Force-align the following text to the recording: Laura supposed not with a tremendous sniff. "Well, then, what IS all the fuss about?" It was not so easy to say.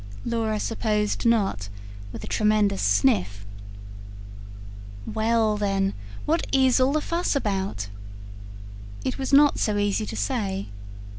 Laura 0.25 0.59
supposed 0.59 1.27
not 1.27 1.69
with 2.11 2.23
a 2.23 2.27
tremendous 2.27 2.81
sniff. 2.81 3.45
"Well, 5.05 5.57
then, 5.57 5.93
what 6.25 6.47
IS 6.51 6.79
all 6.79 6.93
the 6.93 7.01
fuss 7.01 7.35
about?" 7.35 7.87
It 9.05 9.19
was 9.19 9.31
not 9.31 9.59
so 9.59 9.77
easy 9.77 10.07
to 10.07 10.15
say. 10.15 10.69